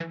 [0.00, 0.10] Hello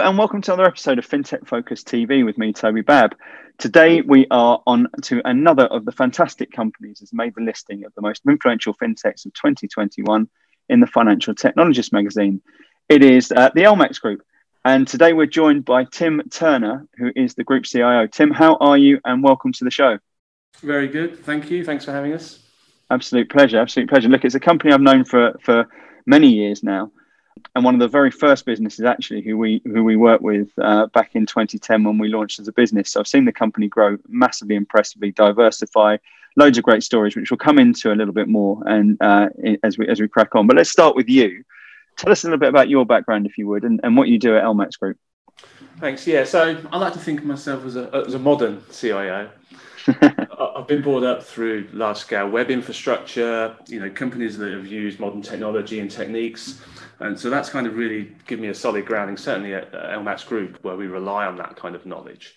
[0.00, 3.14] and welcome to another episode of FinTech Focus TV with me, Toby Babb.
[3.58, 7.94] Today we are on to another of the fantastic companies that's made the listing of
[7.94, 10.28] the most influential fintechs of 2021
[10.68, 12.42] in the Financial Technologist magazine.
[12.88, 14.22] It is uh, the LMAX Group.
[14.64, 18.06] And today we're joined by Tim Turner, who is the Group CIO.
[18.06, 19.98] Tim, how are you and welcome to the show?
[20.60, 21.24] Very good.
[21.24, 21.64] Thank you.
[21.64, 22.40] Thanks for having us.
[22.90, 23.60] Absolute pleasure.
[23.60, 24.08] Absolute pleasure.
[24.08, 25.66] Look, it's a company I've known for, for
[26.06, 26.90] many years now
[27.54, 30.86] and one of the very first businesses actually who we who we worked with uh,
[30.88, 32.90] back in 2010 when we launched as a business.
[32.90, 35.98] So I've seen the company grow massively, impressively, diversify,
[36.36, 39.28] loads of great stories, which we'll come into a little bit more and uh,
[39.62, 40.46] as we as we crack on.
[40.46, 41.44] But let's start with you.
[41.98, 44.18] Tell us a little bit about your background, if you would, and, and what you
[44.18, 44.96] do at LMAX Group.
[45.80, 46.06] Thanks.
[46.06, 49.30] Yeah, so I like to think of myself as a as a modern CIO.
[50.00, 55.00] I've been brought up through large scale web infrastructure, you know, companies that have used
[55.00, 56.60] modern technology and techniques.
[57.00, 60.58] And so that's kind of really given me a solid grounding, certainly at LMAX Group,
[60.62, 62.36] where we rely on that kind of knowledge.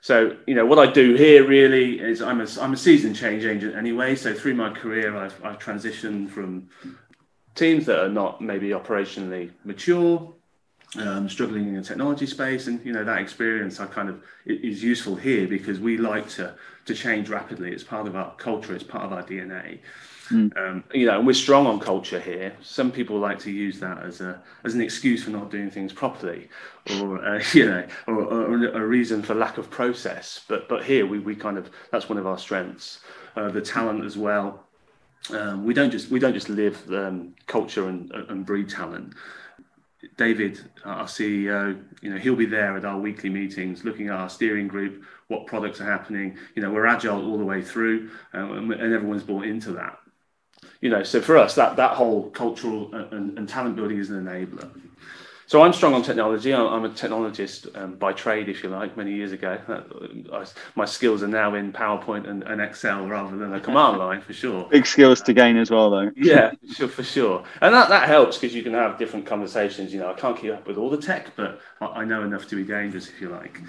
[0.00, 3.44] So, you know, what I do here really is I'm a, I'm a seasoned change
[3.44, 4.14] agent anyway.
[4.14, 6.68] So through my career, I've, I've transitioned from
[7.56, 10.32] teams that are not maybe operationally mature,
[10.98, 14.82] um, struggling in the technology space, and you know that experience I kind of is
[14.82, 17.72] useful here because we like to to change rapidly.
[17.72, 18.74] It's part of our culture.
[18.74, 19.80] It's part of our DNA.
[20.30, 20.56] Mm.
[20.56, 22.56] Um, you know, and we're strong on culture here.
[22.60, 25.92] Some people like to use that as a as an excuse for not doing things
[25.92, 26.48] properly,
[26.98, 30.44] or uh, you know, or, or, a reason for lack of process.
[30.48, 33.00] But but here we, we kind of that's one of our strengths.
[33.36, 34.65] Uh, the talent as well.
[35.30, 39.14] Um, we don't just we don't just live um, culture and, and breed talent.
[40.16, 44.28] David, our CEO, you know, he'll be there at our weekly meetings, looking at our
[44.28, 46.38] steering group, what products are happening.
[46.54, 49.98] You know, we're agile all the way through, um, and everyone's bought into that
[50.80, 54.24] you know, so for us, that that whole cultural and, and talent building is an
[54.24, 54.70] enabler.
[55.48, 56.52] So I'm strong on technology.
[56.52, 58.96] I'm a technologist um, by trade, if you like.
[58.96, 59.56] Many years ago,
[60.32, 64.20] I, my skills are now in PowerPoint and, and, Excel rather than a command line,
[64.20, 64.66] for sure.
[64.68, 66.10] Big skills to gain as well, though.
[66.16, 67.44] yeah, sure, for sure.
[67.60, 69.94] And that, that helps because you can have different conversations.
[69.94, 72.56] You know, I can't keep up with all the tech, but I know enough to
[72.56, 73.60] be dangerous, if you like.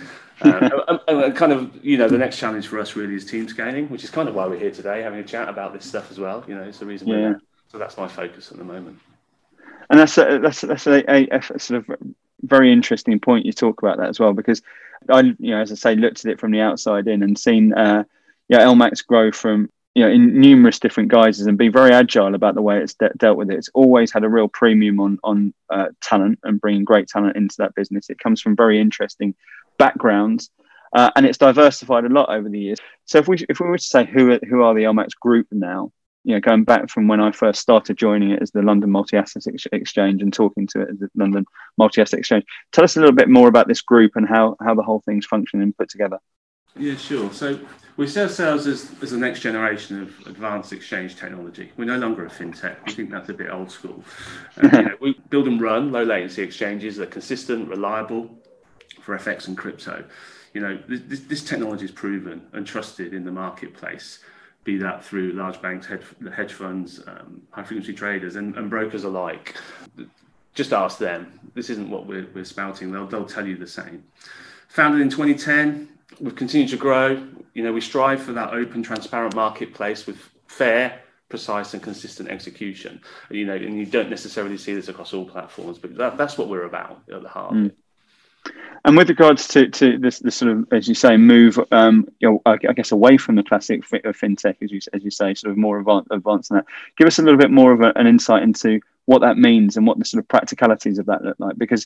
[0.42, 0.72] Um,
[1.08, 3.88] and, and, kind of, you know, the next challenge for us really is team scaling,
[3.90, 6.18] which is kind of why we're here today, having a chat about this stuff as
[6.18, 6.44] well.
[6.48, 7.28] You know, it's the reason we're yeah.
[7.28, 7.42] Here.
[7.72, 8.98] So that's my focus at the moment
[9.90, 11.98] and that's a, that's that's a, a, a, sort of
[12.42, 14.62] very interesting point you talk about that as well because
[15.10, 17.74] I you know as I say looked at it from the outside in and seen
[17.74, 18.04] uh,
[18.48, 22.56] yeah LMAX grow from you know in numerous different guises and be very agile about
[22.56, 23.58] the way it's de- dealt with it.
[23.58, 27.56] It's always had a real premium on on uh, talent and bringing great talent into
[27.60, 28.10] that business.
[28.10, 29.36] It comes from very interesting
[29.78, 30.50] backgrounds.
[30.94, 32.80] Uh, and it's diversified a lot over the years.
[33.06, 35.48] So if we if we were to say who are, who are the LMAX group
[35.52, 35.92] now,
[36.28, 39.16] you know, going back from when I first started joining it as the London Multi
[39.16, 41.46] Asset Exchange and talking to it as the London
[41.78, 42.44] Multi Asset Exchange.
[42.74, 45.26] Tell us a little bit more about this group and how, how the whole thing's
[45.26, 46.20] functioning and put together.
[46.76, 47.32] Yeah, sure.
[47.32, 47.58] So
[47.96, 51.72] we see ourselves as, as the next generation of advanced exchange technology.
[51.78, 52.76] We're no longer a fintech.
[52.86, 54.04] We think that's a bit old school.
[54.62, 58.38] Uh, you know, we build and run low latency exchanges that are consistent, reliable
[59.02, 60.04] for FX and crypto.
[60.54, 64.20] You know, this, this technology is proven and trusted in the marketplace
[64.68, 66.04] be that through large banks, hedge,
[66.36, 69.56] hedge funds, um, high frequency traders, and, and, brokers alike.
[70.54, 71.40] Just ask them.
[71.56, 72.92] This isn't what we're, we're spouting.
[72.92, 74.04] They'll, they'll tell you the same.
[74.68, 75.88] Founded in 2010,
[76.20, 77.26] we've continued to grow.
[77.54, 81.00] You know, we strive for that open, transparent marketplace with fair,
[81.30, 83.00] precise, and consistent execution.
[83.32, 86.50] You know, and you don't necessarily see this across all platforms, but that, that's what
[86.50, 87.54] we're about at the heart.
[87.54, 87.72] Mm.
[88.86, 92.30] And with regards to, to this, this sort of, as you say, move, um, you
[92.30, 95.52] know, I, guess away from the classic uh, fintech, as you as you say, sort
[95.52, 96.66] of more advanced, advanced than that.
[96.96, 99.86] Give us a little bit more of a, an insight into what that means and
[99.86, 101.86] what the sort of practicalities of that look like, because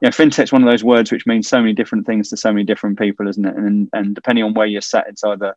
[0.00, 2.52] you know, fintech's one of those words which means so many different things to so
[2.52, 3.56] many different people, isn't it?
[3.56, 5.54] And and depending on where you're sat, it's either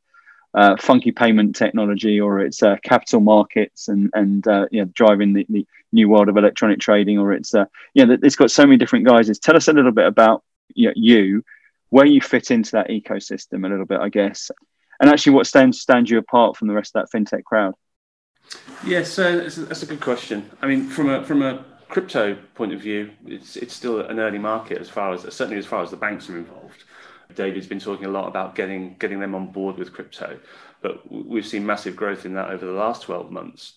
[0.54, 5.34] uh, funky payment technology or it's uh, capital markets and and uh, you know driving
[5.34, 8.78] the, the new world of electronic trading, or it's uh, yeah, it's got so many
[8.78, 9.40] different guises.
[9.40, 10.44] Tell us a little bit about
[10.74, 11.44] you,
[11.90, 14.52] where you fit into that ecosystem a little bit, I guess,
[15.00, 17.76] and actually what stands stands you apart from the rest of that fintech crowd.
[18.86, 20.50] Yes, yeah, so that's a good question.
[20.62, 24.40] I mean, from a from a crypto point of view, it's it's still an early
[24.40, 26.84] market as far as certainly as far as the banks are involved.
[27.36, 30.40] David's been talking a lot about getting getting them on board with crypto,
[30.82, 33.74] but we've seen massive growth in that over the last 12 months.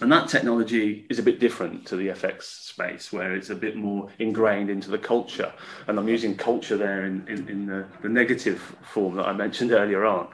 [0.00, 3.76] And that technology is a bit different to the FX space, where it's a bit
[3.76, 5.52] more ingrained into the culture.
[5.86, 9.70] And I'm using culture there in, in, in the, the, negative form that I mentioned
[9.82, 10.26] earlier on,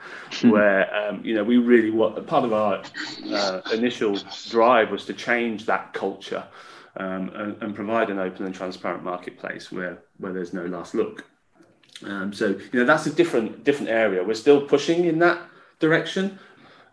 [0.44, 2.82] where um, you know we really want part of our
[3.30, 4.18] uh, initial
[4.48, 6.44] drive was to change that culture
[6.96, 11.26] um, and, and, provide an open and transparent marketplace where where there's no last look.
[12.04, 14.22] Um, so you know that's a different different area.
[14.24, 15.40] We're still pushing in that
[15.78, 16.38] direction,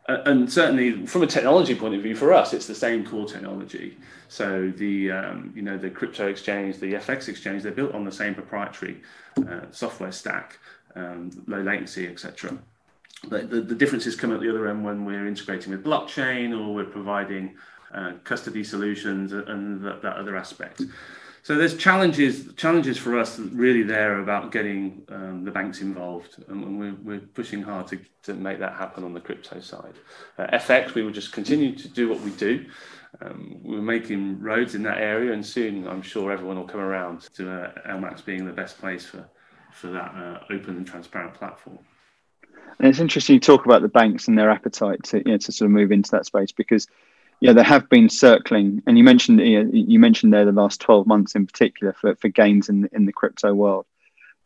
[0.07, 3.97] and certainly from a technology point of view, for us, it's the same core technology.
[4.27, 8.11] So the um, you know the crypto exchange, the FX exchange, they're built on the
[8.11, 9.01] same proprietary
[9.37, 10.59] uh, software stack,
[10.95, 12.57] um, low latency, etc.
[13.29, 16.73] But the, the differences come at the other end when we're integrating with blockchain or
[16.73, 17.55] we're providing
[17.93, 20.83] uh, custody solutions and that, that other aspect.
[21.47, 26.77] So there's challenges challenges for us really there about getting um, the banks involved, and
[26.77, 29.93] we're, we're pushing hard to, to make that happen on the crypto side.
[30.37, 32.65] Uh, FX, we will just continue to do what we do.
[33.21, 37.21] Um, we're making roads in that area, and soon I'm sure everyone will come around
[37.35, 39.25] to uh, LMAX being the best place for
[39.71, 41.79] for that uh, open and transparent platform.
[42.77, 45.51] And it's interesting you talk about the banks and their appetite to you know, to
[45.53, 46.87] sort of move into that space because
[47.39, 51.05] yeah, there have been circling, and you mentioned you, you mentioned there the last twelve
[51.05, 53.85] months in particular for, for gains in in the crypto world.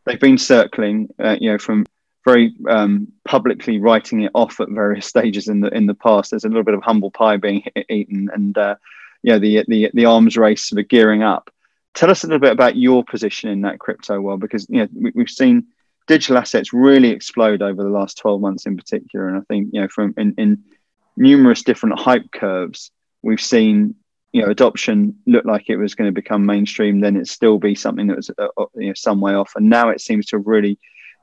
[0.06, 1.86] They've been circling, uh, you know, from
[2.26, 6.32] very um, publicly writing it off at various stages in the in the past.
[6.32, 8.76] There's a little bit of humble pie being eaten, and uh,
[9.24, 11.50] yeah, the the the arms race sort of gearing up.
[11.94, 14.88] Tell us a little bit about your position in that crypto world, because you know
[14.94, 15.68] we, we've seen
[16.08, 19.82] digital assets really explode over the last 12 months in particular, and I think you
[19.82, 20.64] know from in in
[21.18, 22.92] numerous different hype curves.
[23.22, 23.96] We've seen
[24.32, 27.76] you know adoption look like it was going to become mainstream, then it still be
[27.76, 30.38] something that was uh, uh, you know some way off, and now it seems to
[30.38, 30.80] really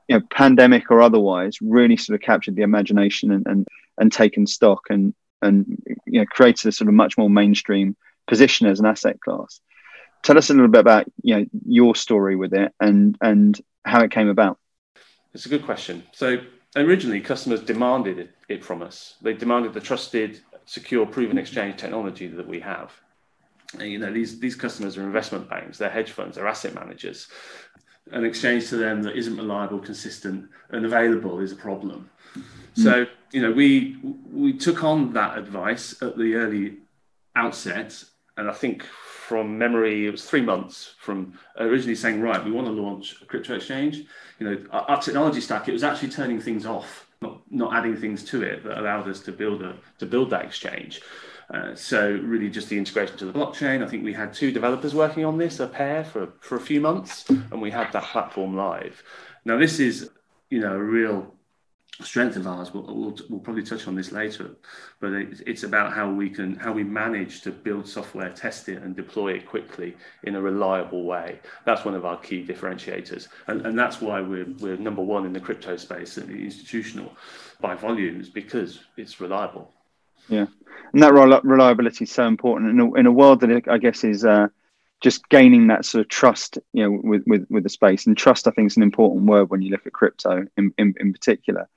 [0.07, 4.45] you know pandemic or otherwise really sort of captured the imagination and and, and taken
[4.45, 7.95] stock and and you know created a sort of much more mainstream
[8.27, 9.59] position as an asset class.
[10.21, 14.03] Tell us a little bit about you know your story with it and and how
[14.03, 14.57] it came about.
[15.33, 16.03] It's a good question.
[16.11, 16.39] So
[16.75, 19.15] originally customers demanded it, it, from us.
[19.21, 22.91] They demanded the trusted, secure, proven exchange technology that we have.
[23.73, 27.27] And, you know, these, these customers are investment banks, they're hedge funds, they're asset managers.
[28.11, 32.09] An exchange to them that isn't reliable, consistent, and available is a problem.
[32.35, 32.43] Mm.
[32.83, 33.99] So, you know, we
[34.31, 36.77] we took on that advice at the early
[37.35, 38.03] outset,
[38.37, 38.87] and I think
[39.29, 43.25] from memory, it was three months from originally saying, right, we want to launch a
[43.25, 44.05] crypto exchange.
[44.39, 47.95] You know, our, our technology stack, it was actually turning things off, not, not adding
[47.95, 51.01] things to it that allowed us to build a to build that exchange.
[51.53, 53.83] Uh, so really just the integration to the blockchain.
[53.83, 56.81] I think we had two developers working on this, a pair for, for a few
[56.81, 59.03] months, and we had that platform live.
[59.45, 60.09] Now this is,
[60.49, 61.35] you know, a real
[62.01, 62.73] strength of ours.
[62.73, 64.51] We'll, we'll, we'll, probably touch on this later,
[64.99, 68.81] but it, it's about how we can how we manage to build software, test it,
[68.81, 71.39] and deploy it quickly in a reliable way.
[71.65, 75.33] That's one of our key differentiators, and, and that's why we're we're number one in
[75.33, 77.15] the crypto space and the institutional
[77.59, 79.71] by volumes because it's reliable.
[80.29, 80.47] Yeah,
[80.93, 81.13] and that
[81.43, 84.25] reliability is so important in a, in a world that I guess is.
[84.25, 84.47] Uh,
[85.01, 88.49] just gaining that sort of trust, you know, with, with, with the space and trust,
[88.49, 91.69] I think is an important word when you look at crypto in, in, in particular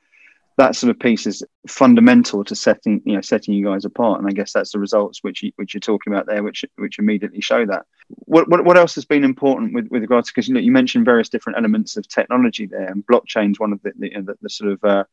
[0.58, 4.20] that sort of piece is fundamental to setting you know setting you guys apart.
[4.20, 6.98] And i guess that's the results which you, which you're talking about there which which
[6.98, 7.86] immediately show that.
[8.08, 11.04] What what, what else has been important with with regards because you, know, you mentioned
[11.04, 14.72] various different elements of technology there and blockchain's one of the the, the, the sort
[14.72, 15.04] of uh,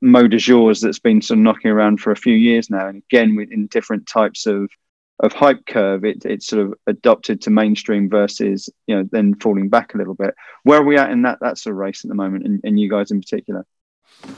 [0.00, 2.88] mode de that's been sort of knocking around for a few years now.
[2.88, 4.70] And again in different types of
[5.20, 9.68] of hype curve it, it's sort of adopted to mainstream versus you know then falling
[9.68, 10.34] back a little bit.
[10.62, 12.80] Where are we at in that that sort of race at the moment and, and
[12.80, 13.66] you guys in particular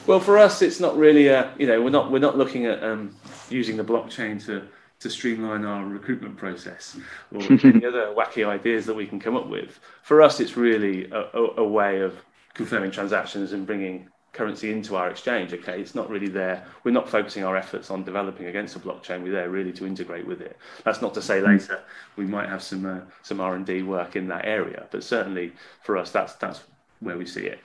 [0.06, 2.82] well, for us, it's not really a you know we're not we're not looking at
[2.82, 3.14] um,
[3.50, 4.62] using the blockchain to
[4.98, 6.96] to streamline our recruitment process
[7.34, 9.78] or any other wacky ideas that we can come up with.
[10.02, 12.14] For us, it's really a, a, a, way of
[12.54, 15.52] confirming transactions and bringing currency into our exchange.
[15.52, 16.64] Okay, it's not really there.
[16.84, 19.22] We're not focusing our efforts on developing against a blockchain.
[19.22, 20.56] We're there really to integrate with it.
[20.84, 21.46] That's not to say hmm.
[21.46, 21.82] later
[22.16, 25.52] we might have some uh, some R and D work in that area, but certainly
[25.82, 26.62] for us, that's that's
[27.00, 27.60] where we see it.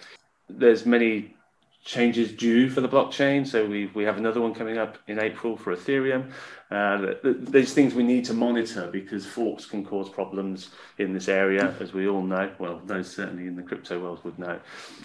[0.50, 1.36] There's many
[1.84, 3.46] changes due for the blockchain.
[3.46, 6.32] So we, we have another one coming up in April for Ethereum.
[6.70, 10.70] Uh, there's things we need to monitor because forks can cause problems
[11.00, 12.52] in this area, as we all know.
[12.60, 14.60] Well, those certainly in the crypto world would know.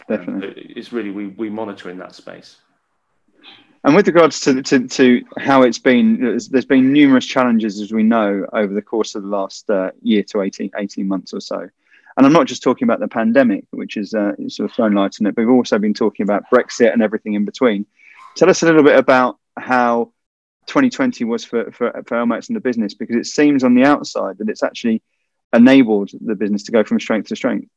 [0.09, 0.49] Definitely.
[0.49, 2.57] Um, it's really, we, we monitor in that space.
[3.85, 7.93] And with regards to, to, to how it's been, there's, there's been numerous challenges, as
[7.93, 11.41] we know, over the course of the last uh, year to 18, 18 months or
[11.41, 11.69] so.
[12.17, 15.17] And I'm not just talking about the pandemic, which is uh, sort of thrown light
[15.21, 17.87] on it, but we've also been talking about Brexit and everything in between.
[18.37, 20.13] Tell us a little bit about how
[20.67, 22.95] 2020 was for, for, for LMAX and the business?
[22.95, 25.03] Because it seems on the outside that it's actually
[25.53, 27.69] enabled the business to go from strength to strength.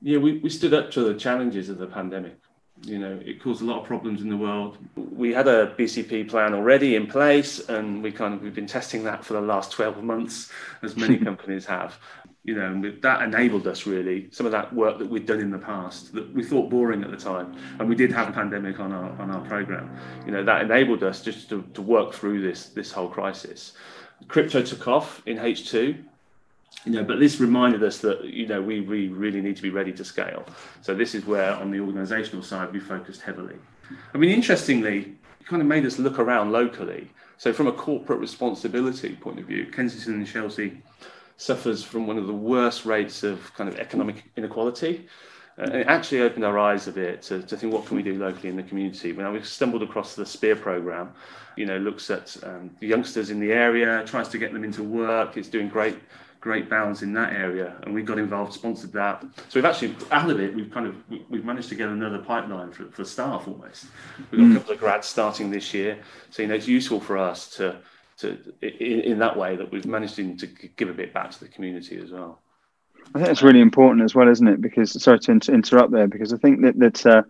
[0.00, 2.38] Yeah, we, we stood up to the challenges of the pandemic.
[2.84, 4.78] You know, it caused a lot of problems in the world.
[4.96, 9.04] We had a BCP plan already in place, and we kind of we've been testing
[9.04, 10.50] that for the last 12 months,
[10.82, 11.96] as many companies have
[12.44, 15.50] you know, and that enabled us really some of that work that we'd done in
[15.50, 18.80] the past that we thought boring at the time, and we did have a pandemic
[18.80, 19.96] on our on our program.
[20.26, 23.74] You know, that enabled us just to, to work through this this whole crisis.
[24.26, 26.04] Crypto took off in H2,
[26.84, 29.70] you know, but this reminded us that you know we, we really need to be
[29.70, 30.44] ready to scale.
[30.80, 33.56] So this is where on the organisational side we focused heavily.
[34.14, 37.08] I mean, interestingly, it kind of made us look around locally.
[37.38, 40.82] So from a corporate responsibility point of view, Kensington and Chelsea
[41.36, 45.06] suffers from one of the worst rates of kind of economic inequality.
[45.58, 48.02] Uh, and it actually opened our eyes a bit to, to think what can we
[48.02, 49.12] do locally in the community.
[49.12, 51.12] When we stumbled across the Spear program,
[51.56, 54.82] you know, looks at um, the youngsters in the area, tries to get them into
[54.82, 55.36] work.
[55.36, 55.98] It's doing great,
[56.40, 59.22] great bounds in that area, and we got involved, sponsored that.
[59.48, 60.96] So we've actually out of it, we've kind of
[61.28, 63.86] we've managed to get another pipeline for, for staff almost.
[64.30, 64.52] We've got mm.
[64.52, 65.98] a couple of grads starting this year,
[66.30, 67.76] so you know it's useful for us to
[68.22, 70.24] to in, in that way that we've managed to,
[70.76, 72.40] give a bit back to the community as well.
[73.14, 74.60] I think it's really important as well, isn't it?
[74.60, 77.22] Because sorry to inter- interrupt there, because I think that that uh,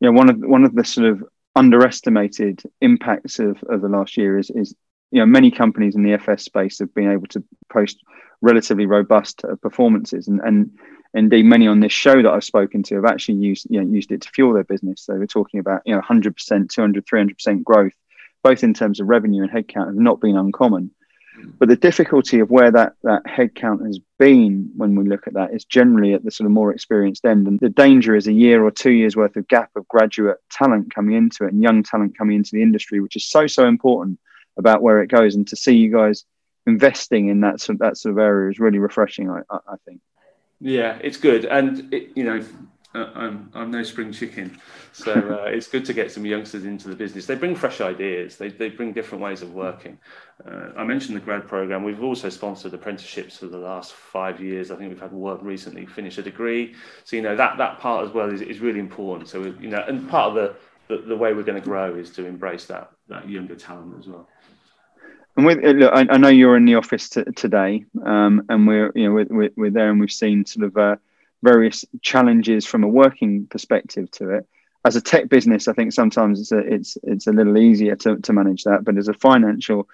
[0.00, 1.24] you know one of one of the sort of
[1.56, 4.74] underestimated impacts of, of the last year is is
[5.10, 7.42] you know many companies in the FS space have been able to
[7.72, 7.98] post
[8.40, 10.78] relatively robust uh, performances, and and
[11.14, 14.12] indeed many on this show that I've spoken to have actually used you know used
[14.12, 15.02] it to fuel their business.
[15.02, 17.92] So we're talking about you know 100%, 200, 300% growth
[18.48, 20.90] both in terms of revenue and headcount, have not been uncommon.
[21.58, 25.54] But the difficulty of where that, that headcount has been when we look at that
[25.54, 27.46] is generally at the sort of more experienced end.
[27.46, 30.94] And the danger is a year or two years worth of gap of graduate talent
[30.94, 34.18] coming into it and young talent coming into the industry, which is so, so important
[34.56, 35.36] about where it goes.
[35.36, 36.24] And to see you guys
[36.66, 40.00] investing in that sort that sort of area is really refreshing, I, I think.
[40.60, 41.44] Yeah, it's good.
[41.44, 42.44] And, it, you know,
[43.14, 44.58] I'm, I'm no spring chicken.
[44.92, 47.26] So uh, it's good to get some youngsters into the business.
[47.26, 49.98] They bring fresh ideas, they, they bring different ways of working.
[50.46, 51.82] Uh, I mentioned the grad program.
[51.82, 54.70] We've also sponsored apprenticeships for the last five years.
[54.70, 56.74] I think we've had one recently finish a degree.
[57.04, 59.28] So, you know, that, that part as well is, is really important.
[59.28, 60.54] So, you know, and part of the,
[60.88, 64.06] the, the way we're going to grow is to embrace that, that younger talent as
[64.06, 64.28] well.
[65.38, 68.90] And with look, I, I know you're in the office t- today, um, and we're
[68.96, 70.96] you know we're, we're, we're, there, and we've seen sort of uh,
[71.42, 74.48] various challenges from a working perspective to it.
[74.84, 78.16] As a tech business, I think sometimes it's a, it's it's a little easier to,
[78.16, 78.84] to manage that.
[78.84, 79.88] But as a financial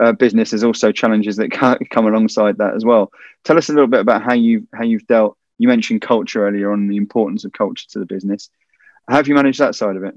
[0.00, 1.50] uh, business, there's also challenges that
[1.90, 3.12] come alongside that as well.
[3.44, 5.36] Tell us a little bit about how you how you've dealt.
[5.58, 8.50] You mentioned culture earlier on, the importance of culture to the business.
[9.08, 10.14] How have you managed that side of it?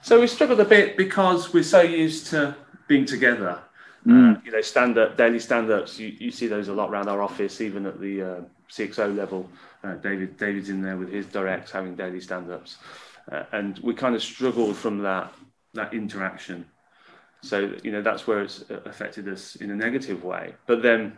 [0.00, 2.56] So we struggled a bit because we're so used to
[2.86, 3.60] being together.
[4.08, 4.36] Mm.
[4.36, 5.98] Uh, you know, stand up, daily stand ups.
[5.98, 9.48] You, you see those a lot around our office, even at the uh, CXO level.
[9.84, 12.78] Uh, David David's in there with his directs having daily stand-ups,
[13.30, 15.32] uh, and we kind of struggled from that
[15.74, 16.66] that interaction.
[17.42, 20.54] So you know that's where it's affected us in a negative way.
[20.66, 21.16] But then,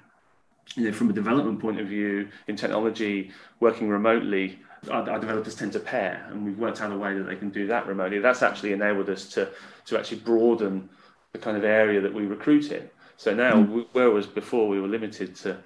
[0.75, 3.31] you know, from a development point of view, in technology,
[3.61, 4.59] working remotely,
[4.91, 7.49] our, our, developers tend to pair, and we've worked out a way that they can
[7.51, 8.19] do that remotely.
[8.19, 9.49] That's actually enabled us to
[9.87, 10.91] to actually broaden
[11.33, 12.89] the kind of area that we recruit in.
[13.17, 13.87] So now, mm.
[13.93, 15.59] whereas before we were limited to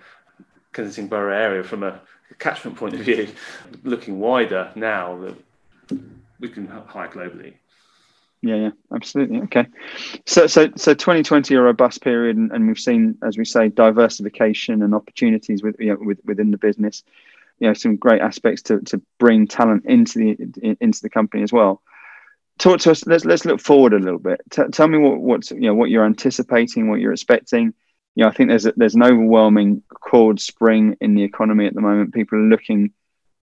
[0.73, 2.01] Kensington Borough area from a
[2.39, 3.29] catchment point of view,
[3.85, 6.01] looking wider now that
[6.41, 7.55] we can hire globally.
[8.43, 9.41] Yeah, yeah, absolutely.
[9.43, 9.67] Okay,
[10.27, 14.83] so so so 2020 a robust period, and, and we've seen, as we say, diversification
[14.83, 17.03] and opportunities with, you know, with within the business.
[17.61, 21.53] You know, some great aspects to, to bring talent into the into the company as
[21.53, 21.81] well.
[22.59, 23.07] Talk to us.
[23.07, 24.41] Let's let's look forward a little bit.
[24.51, 27.75] T- tell me what what's you know what you're anticipating, what you're expecting
[28.15, 31.75] you know, I think there's a, there's an overwhelming chord spring in the economy at
[31.75, 32.15] the moment.
[32.15, 32.93] People are looking,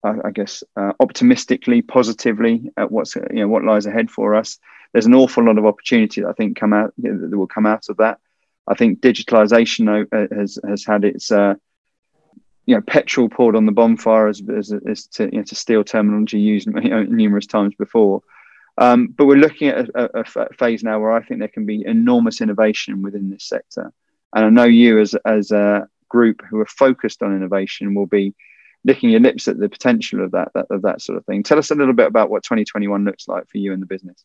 [0.02, 4.58] uh, I guess, uh, optimistically, positively at what's you know what lies ahead for us.
[4.92, 7.88] There's an awful lot of opportunity that I think come out that will come out
[7.88, 8.18] of that.
[8.66, 11.54] I think digitalization uh, has has had its uh,
[12.66, 15.84] you know petrol poured on the bonfire as as, as to you know, to steal
[15.84, 18.22] terminology used you know, numerous times before.
[18.78, 21.84] Um, but we're looking at a, a, phase now where I think there can be
[21.86, 23.92] enormous innovation within this sector.
[24.34, 28.34] And I know you as as a group who are focused on innovation will be
[28.84, 31.42] licking your lips at the potential of that, that of that sort of thing.
[31.42, 34.24] Tell us a little bit about what 2021 looks like for you and the business.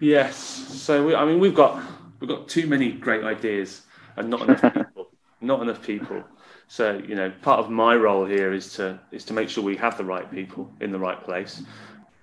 [0.00, 0.36] Yes.
[0.36, 1.82] So we, I mean, we've got
[2.20, 3.82] we've got too many great ideas
[4.16, 5.08] and not enough people.
[5.40, 6.24] not enough people.
[6.68, 9.76] So you know, part of my role here is to is to make sure we
[9.76, 11.62] have the right people in the right place.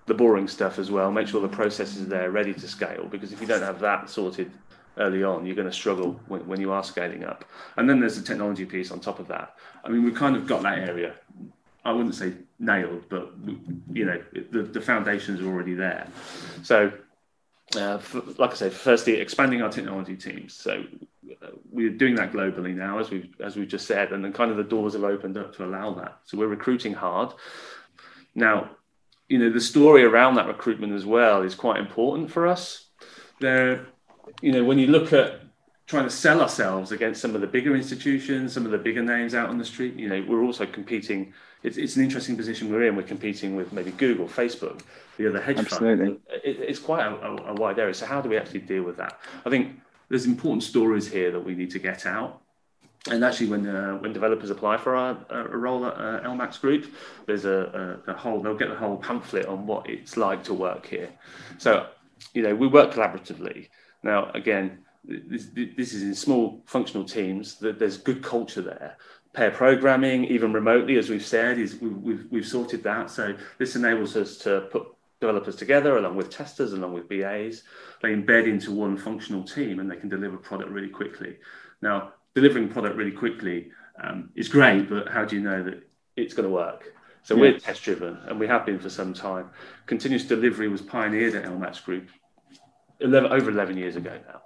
[0.10, 1.12] The boring stuff as well.
[1.12, 3.06] Make sure the processes are there, ready to scale.
[3.10, 4.52] Because if you don't have that sorted,
[5.00, 7.46] early on, you're going to struggle when, when you are scaling up.
[7.78, 9.56] And then there's the technology piece on top of that.
[9.84, 11.16] I mean, we've kind of got that area.
[11.86, 13.32] I wouldn't say nailed, but
[13.94, 16.08] you know, the, the foundations are already there.
[16.64, 16.92] So,
[17.78, 20.54] uh, for, like I said, firstly, expanding our technology teams.
[20.54, 20.84] So
[21.42, 24.52] uh, we're doing that globally now, as we've as we've just said, and then kind
[24.52, 26.20] of the doors have opened up to allow that.
[26.26, 27.34] So we're recruiting hard.
[28.36, 28.72] Now,
[29.30, 32.88] you know, the story around that recruitment as well is quite important for us.
[33.40, 33.86] There,
[34.42, 35.42] you know, when you look at
[35.86, 39.34] trying to sell ourselves against some of the bigger institutions, some of the bigger names
[39.34, 41.32] out on the street, you know, we're also competing.
[41.62, 42.96] It's, it's an interesting position we're in.
[42.96, 44.82] We're competing with maybe Google, Facebook,
[45.18, 46.06] the other hedge Absolutely.
[46.06, 46.22] funds.
[46.44, 47.94] It, it's quite a, a, a wide area.
[47.94, 49.20] So how do we actually deal with that?
[49.46, 52.42] I think there's important stories here that we need to get out
[53.12, 56.94] and actually, when uh, when developers apply for a, a role at uh, LMAX Group,
[57.26, 60.54] there's a, a, a, whole they'll get a whole pamphlet on what it's like to
[60.54, 61.10] work here.
[61.58, 61.88] So,
[62.34, 63.68] you know, we work collaboratively.
[64.04, 67.56] Now, again, this, this is in small functional teams.
[67.56, 68.98] That there's good culture there.
[69.34, 73.10] Pair programming, even remotely, as we've said, is we, we've we've sorted that.
[73.10, 74.88] So this enables us to put
[75.20, 77.64] developers together along with testers, along with BAs.
[78.02, 81.38] They embed into one functional team, and they can deliver product really quickly.
[81.82, 83.72] Now, delivering product really quickly
[84.02, 86.94] um, is great, but how do you know that it's going to work?
[87.24, 87.42] So yeah.
[87.42, 89.50] we're test driven and we have been for some time.
[89.86, 92.10] Continuous delivery was pioneered at LMAX Group
[93.00, 94.42] 11, over 11 years ago now.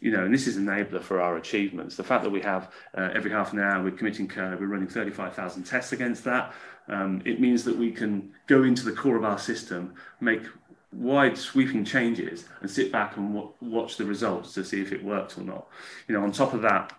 [0.00, 1.96] You know, and this is enabler for our achievements.
[1.96, 4.86] The fact that we have uh, every half an hour we're committing code, we're running
[4.86, 6.54] 35,000 tests against that.
[6.88, 10.42] Um, it means that we can go into the core of our system, make
[10.92, 15.04] wide sweeping changes and sit back and w- watch the results to see if it
[15.04, 15.66] worked or not.
[16.06, 16.92] You know, on top of that,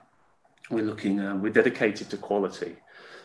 [0.69, 2.75] we're looking, um, we're dedicated to quality.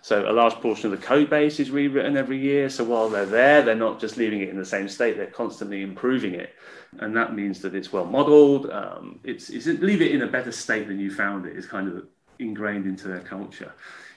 [0.05, 2.69] So a large portion of the code base is rewritten every year.
[2.69, 5.81] So while they're there, they're not just leaving it in the same state; they're constantly
[5.81, 6.55] improving it,
[6.99, 8.71] and that means that it's well modeled.
[8.71, 11.89] Um, it's, it's leave it in a better state than you found it is kind
[11.89, 12.07] of
[12.39, 13.73] ingrained into their culture.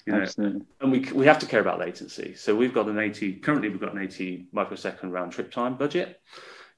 [0.05, 0.61] You know, Absolutely.
[0.79, 2.33] and we, we have to care about latency.
[2.35, 6.21] So we've got an 80, currently we've got an 80 microsecond round trip time budget.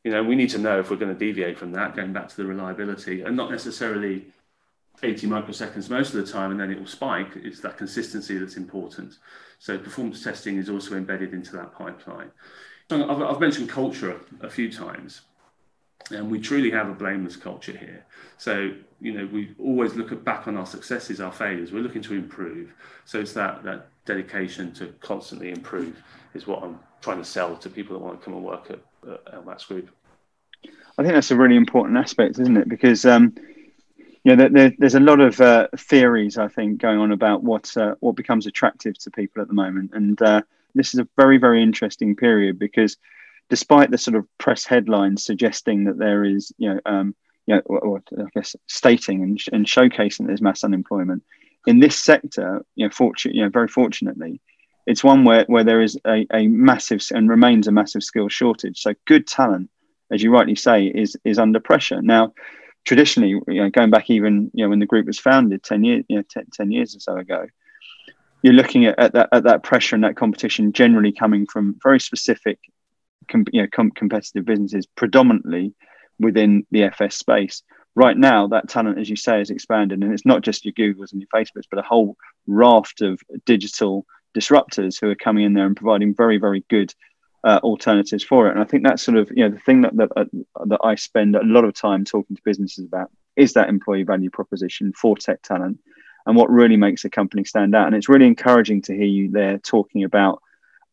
[0.04, 2.30] You know, we need to know if we're going to deviate from that, going back
[2.30, 4.26] to the reliability and not necessarily
[5.04, 7.36] 80 microseconds most of the time and then it will spike.
[7.36, 9.20] It's that consistency that's important.
[9.60, 12.32] So performance testing is also embedded into that pipeline.
[12.90, 15.22] I've, I've mentioned culture a few times
[16.12, 18.06] and we truly have a blameless culture here.
[18.38, 21.72] So you know we always look back on our successes, our failures.
[21.72, 22.74] We're looking to improve.
[23.06, 26.02] So it's that that dedication to constantly improve
[26.34, 28.80] is what I'm trying to sell to people that want to come and work at,
[29.34, 29.90] at Group.
[30.98, 32.68] I think that's a really important aspect, isn't it?
[32.68, 33.34] Because um,
[34.24, 37.76] you know, there, there's a lot of uh, theories I think going on about what
[37.78, 40.42] uh, what becomes attractive to people at the moment, and uh,
[40.76, 42.98] this is a very very interesting period because
[43.50, 47.62] despite the sort of press headlines suggesting that there is, you know, um, you know,
[47.66, 51.24] or, or I guess stating and, and showcasing there's mass unemployment
[51.68, 54.42] in this sector, you know, fortunate, you know, very fortunately,
[54.86, 58.80] it's one where, where there is a, a massive and remains a massive skill shortage.
[58.82, 59.70] So good talent,
[60.12, 62.34] as you rightly say, is is under pressure now.
[62.86, 66.06] Traditionally, you know, going back even you know when the group was founded ten years,
[66.08, 67.46] you know, 10, 10 years or so ago,
[68.42, 72.00] you're looking at, at, that at that pressure and that competition generally coming from very
[72.00, 72.58] specific
[73.30, 75.74] com- you know, com- competitive businesses predominantly
[76.20, 77.64] within the FS space.
[77.96, 81.12] Right now, that talent, as you say, is expanded, and it's not just your Googles
[81.12, 82.16] and your Facebooks, but a whole
[82.48, 84.06] raft of digital
[84.38, 86.94] disruptors who are coming in there and providing very, very good
[87.44, 88.52] uh, alternatives for it.
[88.52, 90.26] And I think that's sort of you know the thing that that, uh,
[90.66, 94.30] that I spend a lot of time talking to businesses about is that employee value
[94.30, 95.80] proposition for tech talent
[96.26, 97.88] and what really makes a company stand out.
[97.88, 100.42] And it's really encouraging to hear you there talking about.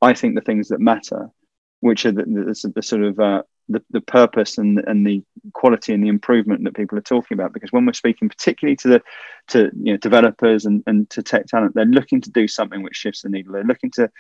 [0.01, 1.31] I think the things that matter
[1.81, 5.93] which are the, the, the sort of uh, the, the purpose and, and the quality
[5.93, 7.53] and the improvement that people are talking about.
[7.53, 9.03] Because when we're speaking particularly to the
[9.49, 12.97] to you know developers and, and to tech talent, they're looking to do something which
[12.97, 13.53] shifts the needle.
[13.53, 14.11] They're looking to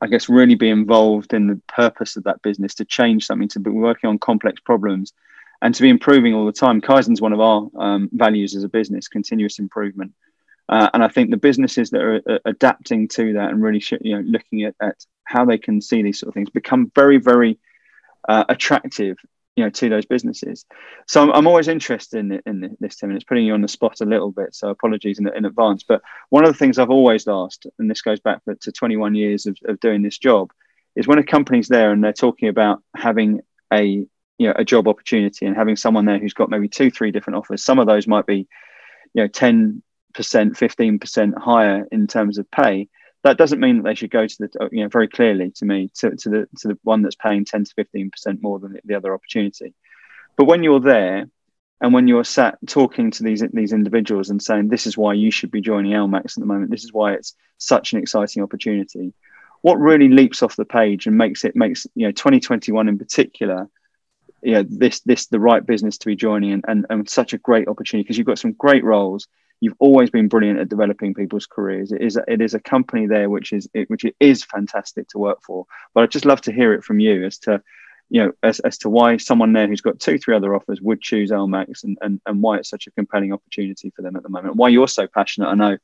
[0.00, 3.60] I guess really be involved in the purpose of that business to change something, to
[3.60, 5.12] be working on complex problems,
[5.62, 6.80] and to be improving all the time.
[6.80, 10.12] Kaizen's one of our um, values as a business, continuous improvement.
[10.68, 14.16] Uh, and I think the businesses that are uh, adapting to that and really, you
[14.16, 17.58] know, looking at, at how they can see these sort of things become very, very
[18.28, 19.16] uh, attractive,
[19.54, 20.64] you know, to those businesses.
[21.06, 23.68] So I'm, I'm always interested in, in this, Tim, and it's putting you on the
[23.68, 24.54] spot a little bit.
[24.54, 25.84] So apologies in, in advance.
[25.86, 29.46] But one of the things I've always asked, and this goes back to 21 years
[29.46, 30.52] of, of doing this job,
[30.96, 34.06] is when a company's there and they're talking about having a
[34.38, 37.38] you know a job opportunity and having someone there who's got maybe two, three different
[37.38, 37.62] offers.
[37.62, 38.48] Some of those might be,
[39.14, 39.84] you know, 10 percent,
[40.22, 42.88] 15% higher in terms of pay,
[43.22, 45.90] that doesn't mean that they should go to the, you know, very clearly to me,
[45.96, 49.12] to, to the to the one that's paying 10 to 15% more than the other
[49.12, 49.74] opportunity.
[50.36, 51.26] But when you're there,
[51.80, 55.30] and when you're sat talking to these these individuals and saying this is why you
[55.30, 59.12] should be joining LMAX at the moment, this is why it's such an exciting opportunity.
[59.62, 63.68] What really leaps off the page and makes it makes you know 2021 in particular,
[64.42, 67.38] you know this this the right business to be joining and and, and such a
[67.38, 69.28] great opportunity because you've got some great roles.
[69.60, 71.92] You've always been brilliant at developing people's careers.
[71.92, 75.66] It is it is a company there which is which is fantastic to work for.
[75.94, 77.62] But I'd just love to hear it from you as to
[78.08, 81.00] you know, as, as to why someone there who's got two, three other offers would
[81.00, 84.28] choose LMAX and, and, and why it's such a compelling opportunity for them at the
[84.28, 84.56] moment.
[84.56, 85.78] Why you're so passionate, I know,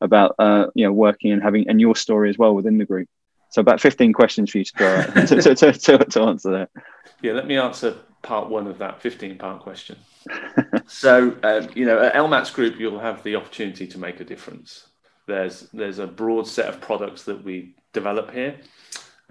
[0.00, 3.08] about uh, you know working and having and your story as well within the group.
[3.50, 4.72] So about 15 questions for you to,
[5.28, 6.70] to, to, to, to answer that.
[7.22, 7.96] Yeah, let me answer
[8.28, 9.96] part one of that 15 part question.
[10.86, 14.88] so, um, you know, at LMAX Group, you'll have the opportunity to make a difference.
[15.26, 18.56] There's there's a broad set of products that we develop here,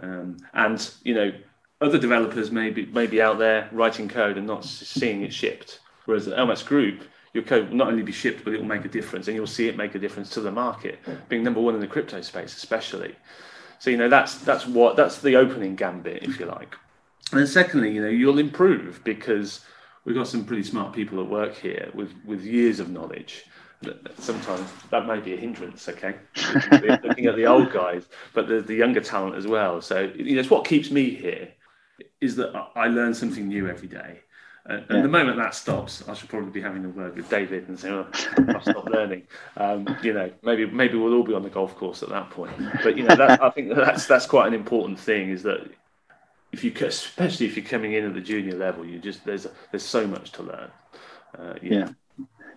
[0.02, 1.32] um, and you know,
[1.80, 5.80] other developers may be, may be out there writing code and not seeing it shipped.
[6.06, 8.86] Whereas at LMAX Group, your code will not only be shipped, but it will make
[8.86, 11.76] a difference, and you'll see it make a difference to the market, being number one
[11.76, 13.16] in the crypto space, especially.
[13.80, 16.76] So you know that's that's what that's the opening gambit, if you like.
[17.34, 19.62] And secondly, you know you'll improve because
[20.06, 23.46] we've got some pretty smart people at work here with with years of knowledge.
[24.18, 26.16] Sometimes that may be a hindrance, okay?
[27.04, 29.82] Looking at the old guys, but there's the younger talent as well.
[29.82, 31.50] So you know, it's what keeps me here
[32.22, 34.22] is that I learn something new every day.
[34.66, 35.02] And, yeah.
[35.02, 37.90] the moment that stops, I should probably be having a word with David and say,
[37.90, 38.06] "Oh,
[38.50, 39.24] I've stopped learning."
[39.56, 42.52] Um, you know, maybe maybe we'll all be on the golf course at that point.
[42.84, 45.30] But you know, that, I think that's that's quite an important thing.
[45.30, 45.70] Is that
[46.58, 49.84] if you, especially if you're coming in at the junior level, you just there's there's
[49.84, 50.72] so much to learn.
[51.38, 51.90] Uh, yeah.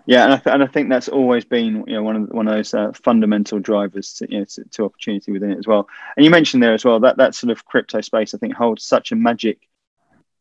[0.06, 0.24] yeah.
[0.24, 2.54] and I, th- and I think that's always been you know one of one of
[2.54, 5.86] those uh, fundamental drivers to, you know to, to, opportunity within it as well.
[6.16, 8.84] And you mentioned there as well that that sort of crypto space I think holds
[8.84, 9.68] such a magic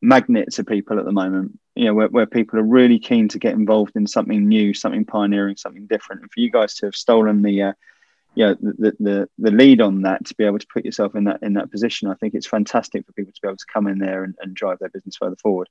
[0.02, 1.60] magnet to people at the moment.
[1.76, 5.06] You know, where, where people are really keen to get involved in something new, something
[5.06, 6.22] pioneering, something different.
[6.22, 7.74] And for you guys to have stolen the, uh,
[8.46, 11.42] know, the, the the lead on that, to be able to put yourself in that
[11.42, 14.00] in that position, I think it's fantastic for people to be able to come in
[14.00, 15.68] there and, and drive their business further forward.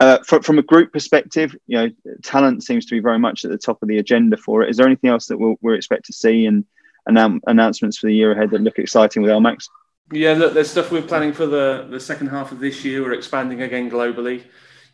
[0.00, 1.88] Uh, from, from a group perspective, you know,
[2.22, 4.70] talent seems to be very much at the top of the agenda for it.
[4.70, 6.64] Is there anything else that we'll, we're expect to see and
[7.06, 9.68] announcements for the year ahead that look exciting with LMAX?
[10.12, 13.02] Yeah, look, there's stuff we're planning for the, the second half of this year.
[13.02, 14.42] We're expanding again globally.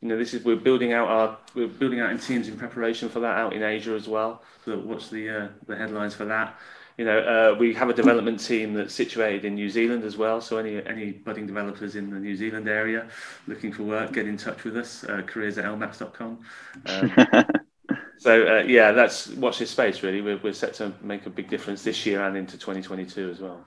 [0.00, 3.08] You know, this is we're building out our we're building out in teams in preparation
[3.08, 4.42] for that out in Asia as well.
[4.64, 6.56] So what's the uh, the headlines for that?
[6.98, 10.40] You know, uh, we have a development team that's situated in New Zealand as well.
[10.40, 13.06] So any any budding developers in the New Zealand area
[13.46, 15.04] looking for work, get in touch with us.
[15.04, 16.40] Uh, careers at lmax.com.
[16.86, 17.44] Um,
[18.18, 20.02] so uh, yeah, that's watch this space.
[20.02, 23.38] Really, we're, we're set to make a big difference this year and into 2022 as
[23.38, 23.64] well.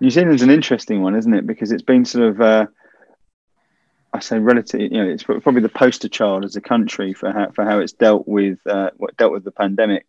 [0.00, 1.46] New Zealand's an interesting one, isn't it?
[1.46, 2.66] Because it's been sort of, uh,
[4.14, 4.80] I say, relative.
[4.80, 7.92] You know, it's probably the poster child as a country for how for how it's
[7.92, 10.06] dealt with uh, what dealt with the pandemic.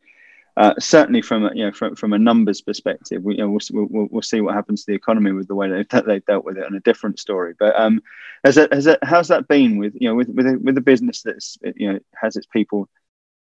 [0.55, 3.87] Uh, certainly, from a, you know from, from a numbers perspective, we, you know, we'll,
[3.89, 6.57] we'll, we'll see what happens to the economy with the way they've, they've dealt with
[6.57, 7.53] it, and a different story.
[7.57, 8.01] But um,
[8.43, 10.81] has it, has it, how's that been with you know with with a, with a
[10.81, 12.87] business that's you know has its people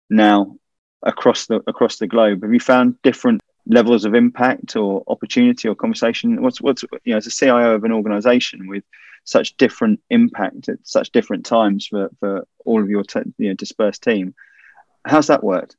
[0.09, 0.55] now
[1.01, 2.43] across the across the globe?
[2.43, 6.41] Have you found different levels of impact or opportunity or conversation?
[6.43, 8.83] What's what's you know as a CIO of an organisation with
[9.23, 13.03] such different impact at such different times for, for all of your
[13.37, 14.33] you know, dispersed team.
[15.05, 15.75] How's that worked?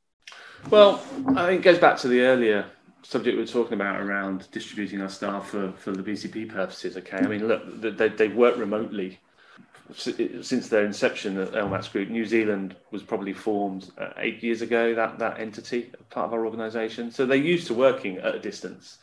[0.68, 2.66] Well, I think it goes back to the earlier
[3.02, 6.96] subject we were talking about around distributing our staff for, for the BCP purposes.
[6.96, 9.18] Okay, I mean, look, they, they work remotely
[9.94, 14.94] since their inception at LMAX Group, New Zealand was probably formed uh, eight years ago.
[14.94, 18.98] That that entity, part of our organisation, so they're used to working at a distance.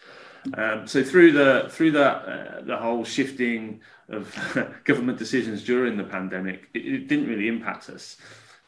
[0.54, 4.34] Um, so through the through that uh, the whole shifting of
[4.86, 8.18] government decisions during the pandemic, it, it didn't really impact us.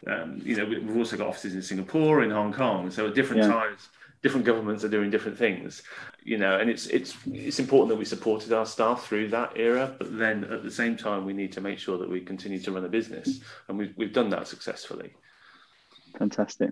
[0.07, 3.43] Um, you know, we've also got offices in Singapore, in Hong Kong, so at different
[3.43, 3.49] yeah.
[3.49, 3.89] times
[4.21, 5.81] different governments are doing different things
[6.23, 9.95] you know and it's it's it's important that we supported our staff through that era
[9.97, 12.71] but then at the same time we need to make sure that we continue to
[12.71, 15.13] run a business and we've, we've done that successfully
[16.17, 16.71] fantastic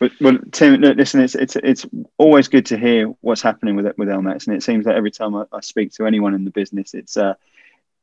[0.00, 1.86] well, well tim listen it's it's it's
[2.16, 5.10] always good to hear what's happening with it with LMAX and it seems that every
[5.10, 7.34] time I, I speak to anyone in the business it's uh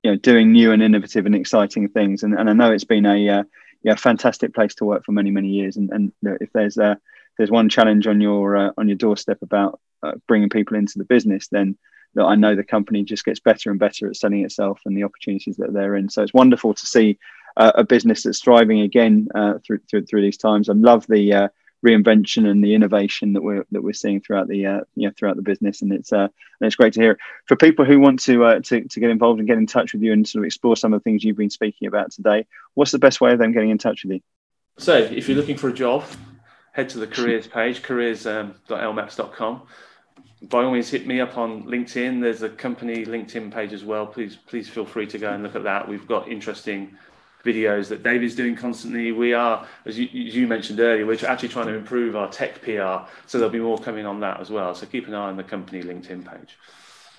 [0.03, 3.05] you know doing new and innovative and exciting things and, and I know it's been
[3.05, 3.43] a uh,
[3.85, 6.99] yeah fantastic place to work for many many years and and if there's a
[7.37, 11.05] there's one challenge on your uh, on your doorstep about uh, bringing people into the
[11.05, 11.77] business, then
[12.17, 15.57] I know the company just gets better and better at selling itself and the opportunities
[15.57, 16.09] that they're in.
[16.09, 17.19] So it's wonderful to see
[17.57, 20.69] uh, a business that's thriving again uh, through, through through these times.
[20.69, 21.47] I love the uh,
[21.85, 25.35] reinvention and the innovation that we're that we're seeing throughout the uh, you know throughout
[25.35, 27.17] the business, and it's uh, and it's great to hear.
[27.45, 30.01] For people who want to uh, to to get involved and get in touch with
[30.01, 32.91] you and sort of explore some of the things you've been speaking about today, what's
[32.91, 34.21] the best way of them getting in touch with you?
[34.77, 36.03] So if you're looking for a job,
[36.73, 39.53] head to the careers page, careers.lmax.com.
[39.53, 39.67] Um,
[40.41, 42.21] By all means, hit me up on LinkedIn.
[42.21, 44.05] There's a company LinkedIn page as well.
[44.05, 45.87] Please, please feel free to go and look at that.
[45.87, 46.97] We've got interesting
[47.45, 49.11] videos that Dave is doing constantly.
[49.11, 52.61] We are, as you, as you, mentioned earlier, we're actually trying to improve our tech
[52.61, 54.73] PR, so there'll be more coming on that as well.
[54.75, 56.57] So keep an eye on the company LinkedIn page.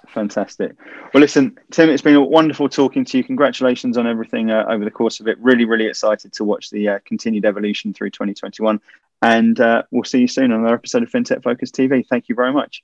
[0.09, 0.77] Fantastic.
[1.13, 3.25] Well, listen, Tim, it's been a wonderful talking to you.
[3.25, 5.39] Congratulations on everything uh, over the course of it.
[5.41, 8.81] Really, really excited to watch the uh, continued evolution through 2021.
[9.23, 12.07] And uh, we'll see you soon on another episode of FinTech Focus TV.
[12.07, 12.83] Thank you very much.